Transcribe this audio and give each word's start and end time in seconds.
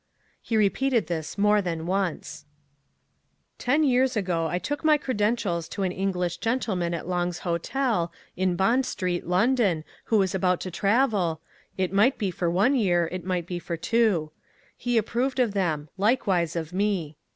He 0.41 0.57
repeated 0.57 1.05
this 1.05 1.37
more 1.37 1.61
than 1.61 1.85
once. 1.85 2.45
Ten 3.59 3.83
years 3.83 4.17
ago, 4.17 4.47
I 4.47 4.57
took 4.57 4.83
my 4.83 4.97
credentials 4.97 5.67
to 5.67 5.83
an 5.83 5.91
English 5.91 6.37
gentleman 6.37 6.95
at 6.95 7.07
Long's 7.07 7.37
Hotel, 7.45 8.11
in 8.35 8.55
Bond 8.55 8.87
Street, 8.87 9.27
London, 9.27 9.83
who 10.05 10.17
was 10.17 10.33
about 10.33 10.59
to 10.61 10.71
travel—it 10.71 11.93
might 11.93 12.17
be 12.17 12.31
for 12.31 12.49
one 12.49 12.73
year, 12.73 13.09
it 13.11 13.23
might 13.25 13.45
be 13.45 13.59
for 13.59 13.77
two. 13.77 14.31
He 14.75 14.97
approved 14.97 15.37
of 15.39 15.53
them; 15.53 15.87
likewise 15.99 16.55
of 16.55 16.73
me. 16.73 17.15